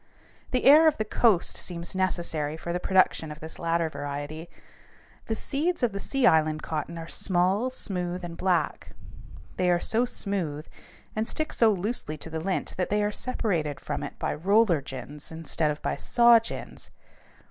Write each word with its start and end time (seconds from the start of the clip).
The 0.49 0.63
air 0.63 0.87
of 0.87 0.97
the 0.97 1.05
coast 1.05 1.55
seems 1.57 1.93
necessary 1.93 2.57
for 2.57 2.73
the 2.73 2.79
production 2.79 3.31
of 3.31 3.39
this 3.39 3.59
latter 3.59 3.87
variety. 3.87 4.49
The 5.27 5.35
seeds 5.35 5.83
of 5.83 5.91
the 5.91 5.99
sea 5.99 6.25
island 6.25 6.63
cotton 6.63 6.97
are 6.97 7.07
small, 7.07 7.69
smooth, 7.69 8.23
and 8.23 8.35
black. 8.35 8.93
They 9.57 9.69
are 9.69 9.79
so 9.79 10.05
smooth 10.05 10.67
and 11.15 11.27
stick 11.27 11.53
so 11.53 11.69
loosely 11.69 12.17
to 12.17 12.31
the 12.31 12.39
lint 12.39 12.73
that 12.77 12.89
they 12.89 13.03
are 13.03 13.11
separated 13.11 13.79
from 13.79 14.01
it 14.01 14.17
by 14.17 14.33
roller 14.33 14.81
gins 14.81 15.31
instead 15.31 15.69
of 15.69 15.83
by 15.83 15.97
saw 15.97 16.39
gins. 16.39 16.89